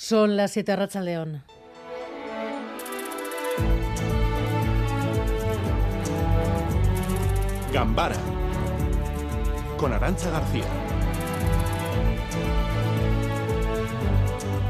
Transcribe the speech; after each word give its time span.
Son 0.00 0.36
las 0.36 0.52
7 0.52 0.76
Racha 0.76 1.00
León. 1.00 1.42
Gambara 7.72 8.14
con 9.76 9.92
Arancha 9.92 10.30
García. 10.30 10.64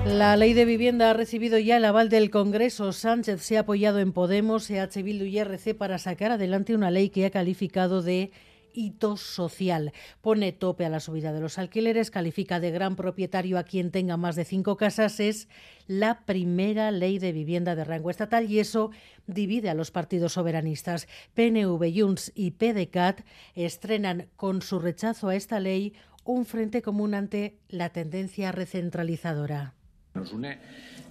La 0.07 0.35
ley 0.37 0.55
de 0.55 0.65
vivienda 0.65 1.11
ha 1.11 1.13
recibido 1.13 1.59
ya 1.59 1.77
el 1.77 1.85
aval 1.85 2.09
del 2.09 2.31
Congreso. 2.31 2.93
Sánchez 2.93 3.43
se 3.43 3.59
ha 3.59 3.61
apoyado 3.61 4.01
en 4.01 4.15
Podemos, 4.15 4.71
EH 4.71 5.03
Bildu 5.03 5.27
y 5.27 5.39
RC 5.39 5.75
para 5.75 5.99
sacar 5.99 6.33
adelante 6.33 6.75
una 6.75 6.91
ley 6.91 7.11
que 7.11 7.27
ha 7.27 7.31
calificado 7.31 8.01
de 8.01 8.33
hito 8.79 9.17
social. 9.17 9.93
Pone 10.23 10.53
tope 10.53 10.85
a 10.85 10.89
la 10.89 11.01
subida 11.01 11.33
de 11.33 11.41
los 11.41 11.59
alquileres, 11.59 12.11
califica 12.11 12.61
de 12.61 12.71
gran 12.71 12.95
propietario 12.95 13.59
a 13.59 13.65
quien 13.65 13.91
tenga 13.91 14.17
más 14.17 14.37
de 14.37 14.45
cinco 14.45 14.77
casas. 14.77 15.19
Es 15.19 15.49
la 15.89 16.21
primera 16.25 16.91
ley 16.93 17.19
de 17.19 17.33
vivienda 17.33 17.75
de 17.75 17.85
rango 17.85 18.11
estatal 18.11 18.49
y 18.49 18.61
eso 18.61 18.91
divide 19.27 19.69
a 19.69 19.75
los 19.75 19.91
partidos 19.91 20.35
soberanistas. 20.35 21.09
PNV, 21.35 21.93
Junts 21.93 22.31
y 22.35 22.53
PDCAT 22.53 23.23
estrenan 23.57 24.29
con 24.37 24.63
su 24.63 24.79
rechazo 24.79 25.29
a 25.29 25.35
esta 25.35 25.59
ley 25.59 25.95
un 26.25 26.47
frente 26.47 26.81
común 26.81 27.15
ante 27.15 27.59
la 27.69 27.89
tendencia 27.91 28.53
recentralizadora. 28.53 29.75
Nos 30.15 30.33
une 30.33 30.59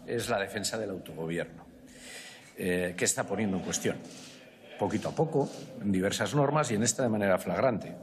es 0.05 0.29
la 0.29 0.39
defensa 0.39 0.77
del 0.77 0.91
autogobierno, 0.91 1.65
eh, 2.57 2.93
que 2.95 3.03
está 3.03 3.27
poniendo 3.27 3.57
en 3.57 3.63
cuestión 3.63 3.97
poquito 4.77 5.09
a 5.09 5.11
poco, 5.11 5.49
en 5.81 5.91
diversas 5.91 6.33
normas 6.35 6.71
y 6.71 6.75
en 6.75 6.83
esta 6.83 7.03
de 7.03 7.09
manera 7.09 7.37
flagrante. 7.37 7.95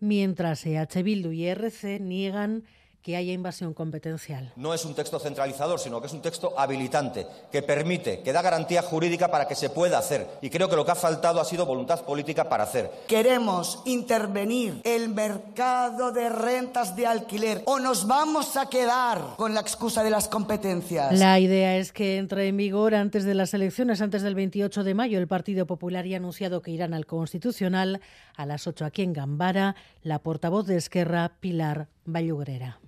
Mientras 0.00 0.64
EH 0.64 1.02
Bildu 1.02 1.32
y 1.32 1.46
RC 1.46 2.00
niegan 2.00 2.64
que 3.02 3.16
haya 3.16 3.32
invasión 3.32 3.74
competencial. 3.74 4.52
No 4.56 4.74
es 4.74 4.84
un 4.84 4.94
texto 4.94 5.18
centralizador, 5.18 5.78
sino 5.80 6.00
que 6.00 6.06
es 6.06 6.12
un 6.12 6.22
texto 6.22 6.58
habilitante, 6.58 7.26
que 7.50 7.62
permite, 7.62 8.20
que 8.20 8.32
da 8.32 8.42
garantía 8.42 8.82
jurídica 8.82 9.30
para 9.30 9.46
que 9.46 9.54
se 9.54 9.70
pueda 9.70 9.98
hacer. 9.98 10.26
Y 10.42 10.50
creo 10.50 10.68
que 10.68 10.76
lo 10.76 10.84
que 10.84 10.90
ha 10.92 10.96
faltado 10.96 11.40
ha 11.40 11.44
sido 11.44 11.66
voluntad 11.66 12.04
política 12.04 12.48
para 12.48 12.64
hacer. 12.64 12.90
Queremos 13.06 13.82
intervenir 13.84 14.80
el 14.84 15.08
mercado 15.08 16.12
de 16.12 16.28
rentas 16.28 16.96
de 16.96 17.06
alquiler 17.06 17.62
o 17.66 17.78
nos 17.78 18.06
vamos 18.06 18.56
a 18.56 18.66
quedar 18.66 19.36
con 19.36 19.54
la 19.54 19.60
excusa 19.60 20.02
de 20.02 20.10
las 20.10 20.28
competencias. 20.28 21.18
La 21.18 21.38
idea 21.38 21.76
es 21.76 21.92
que 21.92 22.18
entre 22.18 22.48
en 22.48 22.56
vigor 22.56 22.94
antes 22.94 23.24
de 23.24 23.34
las 23.34 23.54
elecciones, 23.54 24.00
antes 24.00 24.22
del 24.22 24.34
28 24.34 24.84
de 24.84 24.94
mayo. 24.94 25.18
El 25.18 25.28
Partido 25.28 25.66
Popular 25.66 26.04
ya 26.04 26.16
ha 26.16 26.18
anunciado 26.18 26.62
que 26.62 26.70
irán 26.70 26.94
al 26.94 27.06
Constitucional 27.06 28.00
a 28.36 28.46
las 28.46 28.66
8 28.66 28.84
aquí 28.84 29.02
en 29.02 29.12
Gambara. 29.12 29.76
La 30.02 30.20
portavoz 30.20 30.66
de 30.66 30.76
Esquerra, 30.76 31.32
Pilar 31.40 31.88
Vallugrera. 32.08 32.80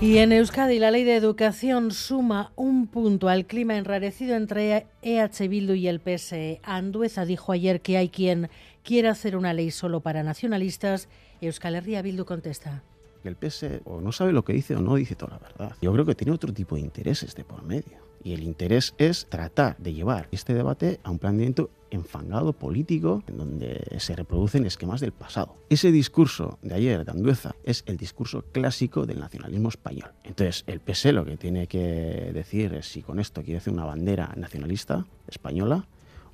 Y 0.00 0.16
en 0.16 0.32
Euskadi 0.32 0.78
la 0.78 0.90
ley 0.90 1.04
de 1.04 1.14
educación 1.14 1.90
suma 1.90 2.52
un 2.56 2.86
punto 2.86 3.28
al 3.28 3.44
clima 3.44 3.76
enrarecido 3.76 4.34
entre 4.34 4.86
EH 5.02 5.48
Bildu 5.48 5.74
y 5.74 5.88
el 5.88 6.00
PSE. 6.00 6.60
Andueza 6.62 7.26
dijo 7.26 7.52
ayer 7.52 7.82
que 7.82 7.98
hay 7.98 8.08
quien 8.08 8.48
quiere 8.82 9.08
hacer 9.08 9.36
una 9.36 9.52
ley 9.52 9.70
solo 9.70 10.00
para 10.00 10.22
nacionalistas. 10.22 11.08
Euskal 11.42 11.74
Herria 11.74 12.00
Bildu 12.00 12.24
contesta. 12.24 12.82
El 13.24 13.36
PSE 13.36 13.82
o 13.84 14.00
no 14.00 14.12
sabe 14.12 14.32
lo 14.32 14.42
que 14.42 14.54
dice 14.54 14.74
o 14.74 14.80
no 14.80 14.94
dice 14.94 15.16
toda 15.16 15.32
la 15.32 15.38
verdad. 15.38 15.76
Yo 15.82 15.92
creo 15.92 16.06
que 16.06 16.14
tiene 16.14 16.32
otro 16.32 16.54
tipo 16.54 16.76
de 16.76 16.80
intereses 16.80 17.34
de 17.34 17.44
por 17.44 17.62
medio. 17.62 18.09
Y 18.22 18.34
el 18.34 18.42
interés 18.42 18.94
es 18.98 19.26
tratar 19.28 19.76
de 19.78 19.92
llevar 19.92 20.28
este 20.30 20.54
debate 20.54 21.00
a 21.02 21.10
un 21.10 21.18
planteamiento 21.18 21.70
enfangado 21.90 22.52
político 22.52 23.22
en 23.26 23.38
donde 23.38 23.96
se 23.98 24.14
reproducen 24.14 24.64
esquemas 24.64 25.00
del 25.00 25.12
pasado. 25.12 25.56
Ese 25.68 25.90
discurso 25.90 26.58
de 26.62 26.74
ayer 26.74 27.04
de 27.04 27.10
Andueza 27.10 27.54
es 27.64 27.82
el 27.86 27.96
discurso 27.96 28.44
clásico 28.52 29.06
del 29.06 29.20
nacionalismo 29.20 29.68
español. 29.68 30.10
Entonces, 30.24 30.64
el 30.66 30.80
PSE 30.80 31.12
lo 31.12 31.24
que 31.24 31.36
tiene 31.36 31.66
que 31.66 32.30
decir 32.32 32.74
es 32.74 32.86
si 32.86 33.02
con 33.02 33.18
esto 33.18 33.42
quiere 33.42 33.58
hacer 33.58 33.72
una 33.72 33.84
bandera 33.84 34.32
nacionalista 34.36 35.06
española 35.28 35.86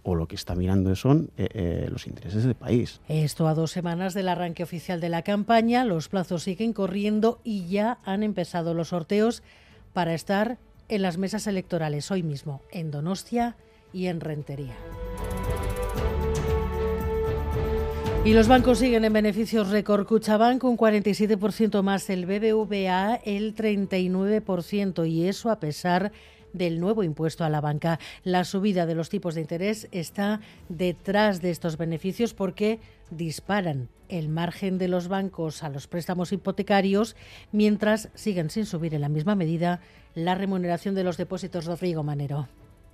o 0.06 0.14
lo 0.14 0.28
que 0.28 0.36
está 0.36 0.54
mirando 0.54 0.94
son 0.94 1.30
eh, 1.36 1.48
eh, 1.52 1.88
los 1.90 2.06
intereses 2.06 2.44
del 2.44 2.54
país. 2.54 3.00
Esto 3.08 3.48
a 3.48 3.54
dos 3.54 3.72
semanas 3.72 4.14
del 4.14 4.28
arranque 4.28 4.62
oficial 4.62 5.00
de 5.00 5.08
la 5.08 5.22
campaña, 5.22 5.84
los 5.84 6.08
plazos 6.08 6.44
siguen 6.44 6.72
corriendo 6.72 7.40
y 7.42 7.66
ya 7.66 7.98
han 8.04 8.22
empezado 8.22 8.72
los 8.72 8.88
sorteos 8.88 9.42
para 9.92 10.14
estar 10.14 10.58
en 10.88 11.02
las 11.02 11.18
mesas 11.18 11.46
electorales 11.46 12.10
hoy 12.10 12.22
mismo, 12.22 12.62
en 12.70 12.90
Donostia 12.90 13.56
y 13.92 14.06
en 14.06 14.20
Rentería. 14.20 14.76
Y 18.24 18.34
los 18.34 18.48
bancos 18.48 18.80
siguen 18.80 19.04
en 19.04 19.12
beneficios 19.12 19.70
récord. 19.70 20.04
Cuchabank 20.04 20.64
un 20.64 20.76
47% 20.76 21.82
más, 21.82 22.10
el 22.10 22.26
BBVA 22.26 23.20
el 23.24 23.54
39% 23.54 25.08
y 25.08 25.28
eso 25.28 25.48
a 25.48 25.60
pesar 25.60 26.10
del 26.56 26.80
nuevo 26.80 27.02
impuesto 27.02 27.44
a 27.44 27.48
la 27.48 27.60
banca. 27.60 27.98
La 28.24 28.44
subida 28.44 28.86
de 28.86 28.94
los 28.94 29.08
tipos 29.08 29.34
de 29.34 29.42
interés 29.42 29.88
está 29.92 30.40
detrás 30.68 31.40
de 31.40 31.50
estos 31.50 31.76
beneficios 31.76 32.34
porque 32.34 32.80
disparan 33.10 33.88
el 34.08 34.28
margen 34.28 34.78
de 34.78 34.88
los 34.88 35.08
bancos 35.08 35.62
a 35.62 35.68
los 35.68 35.86
préstamos 35.86 36.32
hipotecarios 36.32 37.16
mientras 37.52 38.08
siguen 38.14 38.50
sin 38.50 38.66
subir 38.66 38.94
en 38.94 39.00
la 39.00 39.08
misma 39.08 39.34
medida 39.34 39.80
la 40.14 40.34
remuneración 40.34 40.94
de 40.94 41.04
los 41.04 41.16
depósitos. 41.16 41.66
Rodrigo 41.66 42.02
Manero. 42.02 42.48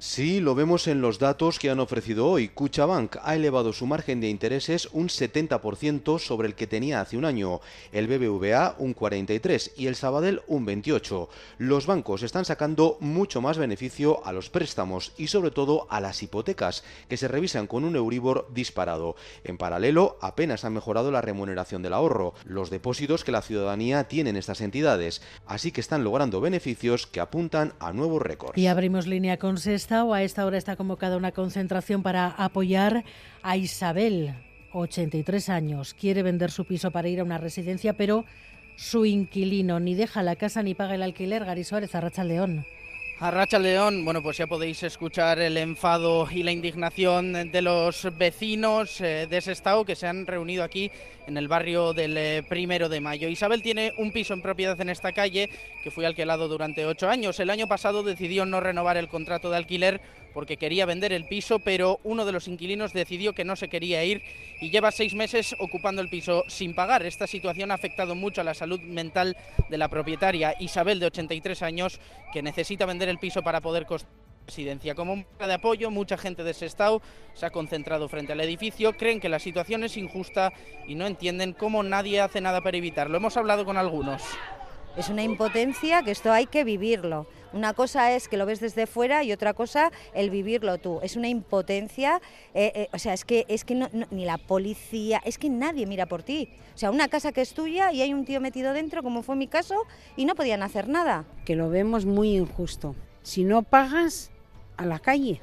Sí, 0.04 0.40
lo 0.40 0.56
vemos 0.56 0.88
en 0.88 1.00
los 1.00 1.20
datos 1.20 1.60
que 1.60 1.70
han 1.70 1.78
ofrecido 1.78 2.26
hoy. 2.26 2.48
Cuchabank 2.48 3.18
ha 3.22 3.36
elevado 3.36 3.72
su 3.72 3.86
margen 3.86 4.20
de 4.20 4.28
intereses 4.28 4.88
un 4.90 5.06
70% 5.06 6.18
sobre 6.18 6.48
el 6.48 6.56
que 6.56 6.66
tenía 6.66 7.00
hace 7.00 7.16
un 7.16 7.24
año, 7.24 7.60
el 7.92 8.08
BBVA 8.08 8.74
un 8.78 8.96
43% 8.96 9.70
y 9.76 9.86
el 9.86 9.94
Sabadell 9.94 10.42
un 10.48 10.66
28%. 10.66 11.28
Los 11.58 11.86
bancos 11.86 12.24
están 12.24 12.44
sacando 12.44 12.96
mucho 12.98 13.40
más 13.40 13.58
beneficio 13.58 14.26
a 14.26 14.32
los 14.32 14.50
préstamos 14.50 15.12
y 15.18 15.28
sobre 15.28 15.52
todo 15.52 15.86
a 15.88 16.00
las 16.00 16.20
hipotecas, 16.20 16.82
que 17.08 17.16
se 17.16 17.28
revisan 17.28 17.68
con 17.68 17.84
un 17.84 17.94
Euribor 17.94 18.48
disparado. 18.52 19.14
En 19.44 19.56
paralelo, 19.56 20.18
apenas 20.20 20.64
ha 20.64 20.70
mejorado 20.70 21.12
la 21.12 21.20
remuneración 21.20 21.80
del 21.80 21.92
ahorro, 21.92 22.34
los 22.44 22.70
depósitos 22.70 23.22
que 23.22 23.30
la 23.30 23.40
ciudadanía 23.40 24.08
tiene 24.08 24.30
en 24.30 24.36
estas 24.36 24.62
entidades, 24.62 25.22
así 25.46 25.70
que 25.70 25.80
están 25.80 26.02
logrando 26.02 26.40
beneficios 26.40 27.06
que 27.06 27.20
apuntan 27.20 27.74
a 27.78 27.92
nuevos 27.92 28.20
récords. 28.20 28.58
Y 28.58 28.66
abrimos 28.66 29.06
línea 29.06 29.38
con 29.38 29.58
Sesta 29.58 29.91
a 29.92 30.22
esta 30.22 30.46
hora 30.46 30.56
está 30.56 30.74
convocada 30.74 31.18
una 31.18 31.32
concentración 31.32 32.02
para 32.02 32.28
apoyar 32.28 33.04
a 33.42 33.58
Isabel, 33.58 34.34
83 34.72 35.50
años. 35.50 35.92
Quiere 35.92 36.22
vender 36.22 36.50
su 36.50 36.64
piso 36.64 36.90
para 36.90 37.08
ir 37.08 37.20
a 37.20 37.24
una 37.24 37.36
residencia, 37.36 37.92
pero 37.92 38.24
su 38.76 39.04
inquilino 39.04 39.80
ni 39.80 39.94
deja 39.94 40.22
la 40.22 40.36
casa 40.36 40.62
ni 40.62 40.74
paga 40.74 40.94
el 40.94 41.02
alquiler. 41.02 41.44
Gary 41.44 41.62
Suárez, 41.62 41.94
Arracha 41.94 42.24
León. 42.24 42.64
Arracha 43.20 43.58
León, 43.58 44.04
bueno, 44.04 44.20
pues 44.20 44.38
ya 44.38 44.48
podéis 44.48 44.82
escuchar 44.82 45.38
el 45.38 45.56
enfado 45.56 46.26
y 46.28 46.42
la 46.42 46.50
indignación 46.50 47.52
de 47.52 47.62
los 47.62 48.08
vecinos 48.18 49.00
eh, 49.00 49.28
de 49.30 49.36
ese 49.36 49.52
estado 49.52 49.84
que 49.84 49.94
se 49.94 50.08
han 50.08 50.26
reunido 50.26 50.64
aquí 50.64 50.90
en 51.28 51.36
el 51.36 51.46
barrio 51.46 51.92
del 51.92 52.16
eh, 52.16 52.42
primero 52.48 52.88
de 52.88 53.00
mayo. 53.00 53.28
Isabel 53.28 53.62
tiene 53.62 53.92
un 53.98 54.10
piso 54.10 54.34
en 54.34 54.42
propiedad 54.42 54.80
en 54.80 54.90
esta 54.90 55.12
calle 55.12 55.50
que 55.84 55.90
fue 55.92 56.04
alquilado 56.04 56.48
durante 56.48 56.84
ocho 56.84 57.08
años. 57.08 57.38
El 57.38 57.50
año 57.50 57.68
pasado 57.68 58.02
decidió 58.02 58.44
no 58.44 58.60
renovar 58.60 58.96
el 58.96 59.08
contrato 59.08 59.50
de 59.50 59.56
alquiler 59.56 60.00
porque 60.32 60.56
quería 60.56 60.86
vender 60.86 61.12
el 61.12 61.26
piso, 61.26 61.58
pero 61.58 62.00
uno 62.04 62.24
de 62.24 62.32
los 62.32 62.48
inquilinos 62.48 62.92
decidió 62.92 63.34
que 63.34 63.44
no 63.44 63.56
se 63.56 63.68
quería 63.68 64.04
ir 64.04 64.22
y 64.60 64.70
lleva 64.70 64.90
seis 64.90 65.14
meses 65.14 65.54
ocupando 65.58 66.02
el 66.02 66.08
piso 66.08 66.44
sin 66.48 66.74
pagar. 66.74 67.04
Esta 67.04 67.26
situación 67.26 67.70
ha 67.70 67.74
afectado 67.74 68.14
mucho 68.14 68.40
a 68.40 68.44
la 68.44 68.54
salud 68.54 68.80
mental 68.80 69.36
de 69.68 69.78
la 69.78 69.88
propietaria 69.88 70.54
Isabel, 70.58 71.00
de 71.00 71.06
83 71.06 71.62
años, 71.62 72.00
que 72.32 72.42
necesita 72.42 72.86
vender 72.86 73.08
el 73.08 73.18
piso 73.18 73.42
para 73.42 73.60
poder 73.60 73.86
construir 73.86 74.22
residencia. 74.46 74.94
Como 74.94 75.12
un 75.12 75.26
de 75.38 75.52
apoyo, 75.52 75.90
mucha 75.90 76.16
gente 76.16 76.42
de 76.44 76.50
ese 76.50 76.66
estado 76.66 77.00
se 77.34 77.46
ha 77.46 77.50
concentrado 77.50 78.08
frente 78.08 78.32
al 78.32 78.40
edificio, 78.40 78.92
creen 78.92 79.20
que 79.20 79.28
la 79.28 79.38
situación 79.38 79.84
es 79.84 79.96
injusta 79.96 80.52
y 80.86 80.94
no 80.94 81.06
entienden 81.06 81.52
cómo 81.52 81.82
nadie 81.82 82.20
hace 82.20 82.40
nada 82.40 82.60
para 82.60 82.76
evitarlo. 82.76 83.16
Hemos 83.16 83.36
hablado 83.36 83.64
con 83.64 83.76
algunos. 83.76 84.22
Es 84.96 85.08
una 85.08 85.22
impotencia 85.22 86.02
que 86.02 86.10
esto 86.10 86.30
hay 86.30 86.46
que 86.46 86.64
vivirlo. 86.64 87.26
Una 87.54 87.72
cosa 87.72 88.12
es 88.12 88.28
que 88.28 88.36
lo 88.36 88.44
ves 88.44 88.60
desde 88.60 88.86
fuera 88.86 89.24
y 89.24 89.32
otra 89.32 89.54
cosa 89.54 89.90
el 90.14 90.28
vivirlo 90.28 90.76
tú. 90.78 91.00
Es 91.02 91.16
una 91.16 91.28
impotencia, 91.28 92.20
eh, 92.52 92.72
eh, 92.74 92.88
o 92.92 92.98
sea, 92.98 93.14
es 93.14 93.24
que, 93.24 93.46
es 93.48 93.64
que 93.64 93.74
ni 94.10 94.24
la 94.24 94.36
policía, 94.36 95.22
es 95.24 95.38
que 95.38 95.48
nadie 95.48 95.86
mira 95.86 96.06
por 96.06 96.22
ti. 96.22 96.50
O 96.74 96.78
sea, 96.78 96.90
una 96.90 97.08
casa 97.08 97.32
que 97.32 97.40
es 97.40 97.54
tuya 97.54 97.90
y 97.92 98.02
hay 98.02 98.12
un 98.12 98.26
tío 98.26 98.40
metido 98.40 98.74
dentro, 98.74 99.02
como 99.02 99.22
fue 99.22 99.34
mi 99.36 99.48
caso, 99.48 99.86
y 100.16 100.26
no 100.26 100.34
podían 100.34 100.62
hacer 100.62 100.88
nada. 100.88 101.24
Que 101.46 101.56
lo 101.56 101.70
vemos 101.70 102.04
muy 102.04 102.36
injusto. 102.36 102.94
Si 103.22 103.44
no 103.44 103.62
pagas, 103.62 104.30
a 104.76 104.84
la 104.84 104.98
calle. 104.98 105.40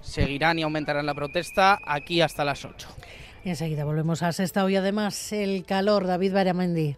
Seguirán 0.00 0.58
y 0.58 0.62
aumentarán 0.62 1.06
la 1.06 1.14
protesta 1.14 1.78
aquí 1.84 2.22
hasta 2.22 2.44
las 2.44 2.64
8. 2.64 2.88
Y 3.44 3.50
enseguida 3.50 3.84
volvemos 3.84 4.22
a 4.22 4.32
Sestao 4.32 4.68
y 4.68 4.76
además 4.76 5.32
el 5.32 5.64
calor, 5.64 6.06
David 6.06 6.32
Baramendi. 6.32 6.96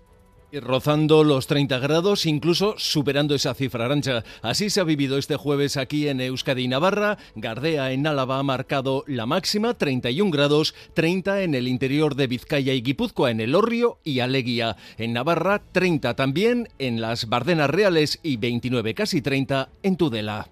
Rozando 0.53 1.25
los 1.25 1.47
30 1.47 1.79
grados, 1.79 2.27
incluso 2.27 2.75
superando 2.79 3.35
esa 3.35 3.55
cifra 3.55 3.85
arancha. 3.85 4.25
Así 4.43 4.71
se 4.71 4.81
ha 4.81 4.85
vivido 4.85 5.19
este 5.19 5.37
jueves 5.37 5.77
aquí 5.77 6.09
en 6.09 6.21
Euskadi 6.21 6.65
y 6.65 6.69
Navarra. 6.69 7.19
Gardea 7.35 7.93
en 7.93 8.07
Álava 8.07 8.39
ha 8.39 8.43
marcado 8.43 9.05
la 9.07 9.27
máxima, 9.27 9.75
31 9.75 10.31
grados, 10.31 10.75
30 10.95 11.43
en 11.43 11.55
el 11.55 11.69
interior 11.69 12.15
de 12.15 12.27
Vizcaya 12.27 12.73
y 12.73 12.83
Guipúzcoa, 12.83 13.31
en 13.31 13.41
el 13.41 13.55
Orrio 13.55 13.99
y 14.05 14.21
Aleguía. 14.21 14.77
En 14.99 15.13
Navarra, 15.13 15.63
30 15.73 16.15
también 16.15 16.69
en 16.79 17.01
las 17.01 17.29
Bardenas 17.29 17.71
Reales 17.71 18.19
y 18.23 18.37
29, 18.37 18.95
casi 18.95 19.23
30 19.23 19.71
en 19.83 19.97
Tudela. 19.97 20.49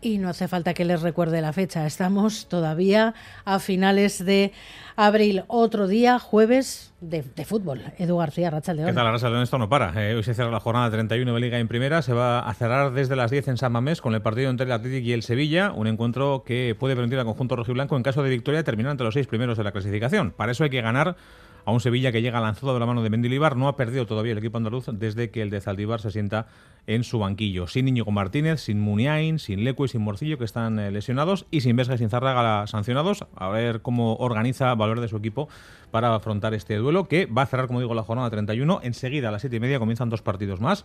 Y 0.00 0.18
no 0.18 0.28
hace 0.28 0.46
falta 0.46 0.74
que 0.74 0.84
les 0.84 1.02
recuerde 1.02 1.40
la 1.40 1.52
fecha, 1.52 1.84
estamos 1.84 2.46
todavía 2.48 3.14
a 3.44 3.58
finales 3.58 4.24
de 4.24 4.52
abril. 4.94 5.42
Otro 5.48 5.88
día, 5.88 6.20
jueves 6.20 6.92
de, 7.00 7.22
fútbol. 7.44 7.82
Edu 7.98 8.16
García, 8.16 8.48
Racha 8.50 8.74
León. 8.74 8.88
¿Qué 8.90 8.94
tal, 8.94 9.10
Racha 9.10 9.28
León? 9.28 9.42
Esto 9.42 9.58
no 9.58 9.68
para. 9.68 9.92
Eh, 10.00 10.14
hoy 10.14 10.22
se 10.22 10.34
cierra 10.34 10.52
la 10.52 10.60
jornada 10.60 10.88
31 10.90 11.34
de 11.34 11.40
Liga 11.40 11.58
en 11.58 11.66
Primera. 11.66 12.00
Se 12.02 12.12
va 12.12 12.38
a 12.38 12.54
cerrar 12.54 12.92
desde 12.92 13.16
las 13.16 13.32
10 13.32 13.48
en 13.48 13.56
San 13.56 13.72
Mamés 13.72 14.00
con 14.00 14.14
el 14.14 14.22
partido 14.22 14.50
entre 14.50 14.66
el 14.66 14.72
Atlético 14.72 15.04
y 15.04 15.12
el 15.12 15.24
Sevilla. 15.24 15.72
Un 15.72 15.88
encuentro 15.88 16.44
que 16.46 16.76
puede 16.78 16.94
permitir 16.94 17.18
al 17.18 17.24
conjunto 17.24 17.56
rojiblanco 17.56 17.96
en 17.96 18.04
caso 18.04 18.22
de 18.22 18.30
victoria 18.30 18.62
terminar 18.62 18.92
entre 18.92 19.04
los 19.04 19.14
seis 19.14 19.26
primeros 19.26 19.58
de 19.58 19.64
la 19.64 19.72
clasificación. 19.72 20.30
Para 20.30 20.52
eso 20.52 20.62
hay 20.62 20.70
que 20.70 20.80
ganar 20.80 21.16
a 21.64 21.70
un 21.70 21.80
Sevilla 21.80 22.12
que 22.12 22.22
llega 22.22 22.40
lanzado 22.40 22.74
de 22.74 22.80
la 22.80 22.86
mano 22.86 23.02
de 23.02 23.10
Mendilibar. 23.10 23.56
No 23.56 23.68
ha 23.68 23.76
perdido 23.76 24.06
todavía 24.06 24.32
el 24.32 24.38
equipo 24.38 24.56
andaluz 24.56 24.86
desde 24.92 25.30
que 25.30 25.42
el 25.42 25.50
de 25.50 25.60
Zaldívar 25.60 26.00
se 26.00 26.10
sienta 26.10 26.46
en 26.86 27.04
su 27.04 27.18
banquillo. 27.18 27.66
Sin 27.66 27.88
Íñigo 27.88 28.10
Martínez, 28.10 28.60
sin 28.60 28.80
Muniain, 28.80 29.38
sin 29.38 29.64
Leco 29.64 29.84
y 29.84 29.88
sin 29.88 30.00
Morcillo, 30.00 30.38
que 30.38 30.44
están 30.44 30.78
eh, 30.78 30.90
lesionados, 30.90 31.46
y 31.50 31.60
sin 31.60 31.76
Vesga 31.76 31.94
y 31.94 31.98
sin 31.98 32.10
Zárraga 32.10 32.66
sancionados. 32.66 33.26
A 33.36 33.48
ver 33.48 33.82
cómo 33.82 34.16
organiza 34.16 34.74
Valor 34.74 35.00
de 35.00 35.08
su 35.08 35.16
equipo 35.16 35.48
para 35.90 36.14
afrontar 36.14 36.54
este 36.54 36.76
duelo, 36.76 37.08
que 37.08 37.26
va 37.26 37.42
a 37.42 37.46
cerrar, 37.46 37.66
como 37.66 37.80
digo, 37.80 37.94
la 37.94 38.02
jornada 38.02 38.30
31. 38.30 38.80
Enseguida, 38.82 39.28
a 39.28 39.32
las 39.32 39.42
7 39.42 39.56
y 39.56 39.60
media, 39.60 39.78
comienzan 39.78 40.08
dos 40.08 40.22
partidos 40.22 40.60
más. 40.60 40.84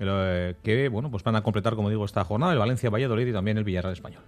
Eh, 0.00 0.54
que 0.64 0.88
bueno 0.88 1.08
pues 1.10 1.22
van 1.22 1.36
a 1.36 1.42
completar, 1.42 1.76
como 1.76 1.88
digo, 1.88 2.04
esta 2.04 2.24
jornada, 2.24 2.52
el 2.52 2.58
Valencia 2.58 2.90
Valladolid 2.90 3.28
y 3.28 3.32
también 3.32 3.58
el 3.58 3.64
Villarreal 3.64 3.92
Español. 3.92 4.22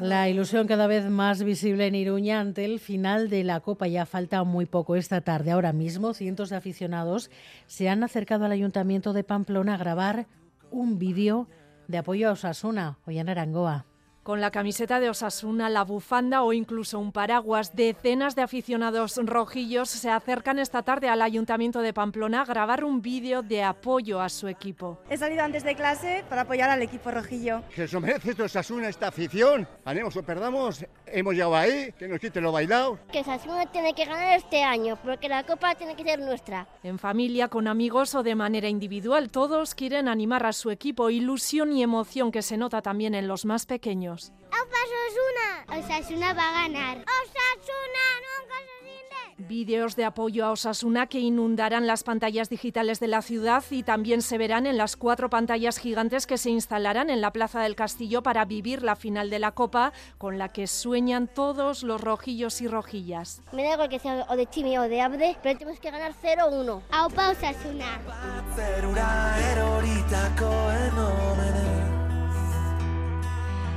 La 0.00 0.28
ilusión 0.28 0.66
cada 0.66 0.86
vez 0.86 1.08
más 1.08 1.42
visible 1.42 1.86
en 1.86 1.94
Iruña 1.94 2.40
ante 2.40 2.64
el 2.64 2.80
final 2.80 3.30
de 3.30 3.44
la 3.44 3.60
Copa. 3.60 3.86
Ya 3.86 4.04
falta 4.04 4.42
muy 4.42 4.66
poco 4.66 4.96
esta 4.96 5.20
tarde. 5.20 5.52
Ahora 5.52 5.72
mismo, 5.72 6.14
cientos 6.14 6.50
de 6.50 6.56
aficionados 6.56 7.30
se 7.66 7.88
han 7.88 8.02
acercado 8.02 8.44
al 8.44 8.52
Ayuntamiento 8.52 9.12
de 9.12 9.24
Pamplona 9.24 9.74
a 9.74 9.78
grabar 9.78 10.26
un 10.70 10.98
vídeo 10.98 11.48
de 11.86 11.98
apoyo 11.98 12.28
a 12.28 12.32
Osasuna, 12.32 12.98
hoy 13.06 13.18
en 13.18 13.28
Arangoa. 13.28 13.86
Con 14.28 14.42
la 14.42 14.50
camiseta 14.50 15.00
de 15.00 15.08
Osasuna, 15.08 15.70
la 15.70 15.84
bufanda 15.84 16.42
o 16.42 16.52
incluso 16.52 16.98
un 16.98 17.12
paraguas, 17.12 17.74
decenas 17.74 18.36
de 18.36 18.42
aficionados 18.42 19.16
rojillos 19.16 19.88
se 19.88 20.10
acercan 20.10 20.58
esta 20.58 20.82
tarde 20.82 21.08
al 21.08 21.22
Ayuntamiento 21.22 21.80
de 21.80 21.94
Pamplona 21.94 22.42
a 22.42 22.44
grabar 22.44 22.84
un 22.84 23.00
vídeo 23.00 23.40
de 23.40 23.62
apoyo 23.62 24.20
a 24.20 24.28
su 24.28 24.46
equipo. 24.46 24.98
He 25.08 25.16
salido 25.16 25.42
antes 25.42 25.64
de 25.64 25.74
clase 25.74 26.26
para 26.28 26.42
apoyar 26.42 26.68
al 26.68 26.82
equipo 26.82 27.10
rojillo. 27.10 27.62
Que 27.74 27.88
se 27.88 27.98
merece 27.98 28.42
Osasuna 28.42 28.90
esta 28.90 29.08
afición. 29.08 29.66
Ganemos 29.82 30.14
o 30.14 30.22
perdamos, 30.22 30.84
hemos 31.06 31.32
llegado 31.32 31.56
ahí, 31.56 31.94
que 31.98 32.06
nos 32.06 32.20
quiten 32.20 32.42
lo 32.42 32.52
bailado. 32.52 32.98
Que 33.10 33.20
Osasuna 33.20 33.64
tiene 33.72 33.94
que 33.94 34.04
ganar 34.04 34.36
este 34.36 34.62
año, 34.62 34.98
porque 35.02 35.30
la 35.30 35.46
copa 35.46 35.74
tiene 35.74 35.96
que 35.96 36.04
ser 36.04 36.20
nuestra. 36.20 36.68
En 36.82 36.98
familia, 36.98 37.48
con 37.48 37.66
amigos 37.66 38.14
o 38.14 38.22
de 38.22 38.34
manera 38.34 38.68
individual, 38.68 39.30
todos 39.30 39.74
quieren 39.74 40.06
animar 40.06 40.44
a 40.44 40.52
su 40.52 40.70
equipo, 40.70 41.08
ilusión 41.08 41.72
y 41.72 41.82
emoción 41.82 42.30
que 42.30 42.42
se 42.42 42.58
nota 42.58 42.82
también 42.82 43.14
en 43.14 43.26
los 43.26 43.46
más 43.46 43.64
pequeños. 43.64 44.17
Osasuna! 44.26 45.78
Osasuna 45.78 46.32
va 46.34 46.48
a 46.48 46.62
ganar. 46.62 46.98
Osasuna, 46.98 48.04
nunca 48.26 48.54
se 48.58 49.44
Vídeos 49.44 49.94
de 49.94 50.04
apoyo 50.04 50.44
a 50.44 50.50
Osasuna 50.50 51.06
que 51.06 51.20
inundarán 51.20 51.86
las 51.86 52.02
pantallas 52.02 52.50
digitales 52.50 52.98
de 52.98 53.06
la 53.06 53.22
ciudad 53.22 53.62
y 53.70 53.84
también 53.84 54.20
se 54.20 54.36
verán 54.36 54.66
en 54.66 54.76
las 54.76 54.96
cuatro 54.96 55.30
pantallas 55.30 55.78
gigantes 55.78 56.26
que 56.26 56.38
se 56.38 56.50
instalarán 56.50 57.08
en 57.08 57.20
la 57.20 57.32
Plaza 57.32 57.60
del 57.60 57.76
Castillo 57.76 58.22
para 58.24 58.44
vivir 58.44 58.82
la 58.82 58.96
final 58.96 59.30
de 59.30 59.38
la 59.38 59.52
Copa, 59.52 59.92
con 60.18 60.38
la 60.38 60.48
que 60.48 60.66
sueñan 60.66 61.28
todos 61.28 61.84
los 61.84 62.00
rojillos 62.00 62.60
y 62.60 62.66
rojillas. 62.66 63.40
Me 63.52 63.62
da 63.62 63.74
igual 63.74 63.88
que 63.88 64.00
sea 64.00 64.26
o 64.28 64.36
de 64.36 64.46
Chimi 64.46 64.76
o 64.76 64.82
de 64.82 65.00
Abde, 65.00 65.36
pero 65.40 65.56
tenemos 65.56 65.78
que 65.78 65.92
ganar 65.92 66.12
0-1. 66.20 66.82
Aupa 66.90 67.30
Osasuna. 67.30 68.00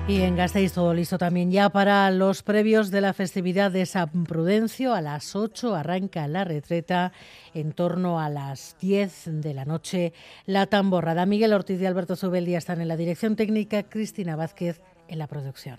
Y 0.07 0.21
en 0.21 0.36
Gasteiz 0.36 0.74
todo 0.74 0.94
listo 0.94 1.18
también 1.18 1.51
ya 1.51 1.69
para 1.69 2.12
los 2.12 2.44
previos 2.44 2.92
de 2.92 3.01
la 3.01 3.13
festividad 3.13 3.71
de 3.71 3.86
San 3.86 4.25
Prudencio. 4.25 4.94
A 4.94 5.00
las 5.00 5.36
8 5.36 5.75
arranca 5.75 6.27
la 6.27 6.44
retreta, 6.44 7.13
en 7.53 7.71
torno 7.71 8.19
a 8.19 8.27
las 8.30 8.75
10 8.81 9.42
de 9.42 9.53
la 9.53 9.63
noche 9.63 10.12
la 10.45 10.65
tamborrada. 10.65 11.25
Miguel 11.25 11.53
Ortiz 11.53 11.80
y 11.80 11.86
Alberto 11.86 12.15
Zubeldia 12.15 12.57
están 12.57 12.81
en 12.81 12.88
la 12.88 12.98
dirección 12.98 13.36
técnica, 13.36 13.83
Cristina 13.83 14.36
Vázquez 14.36 14.81
en 15.07 15.19
la 15.19 15.27
producción. 15.27 15.77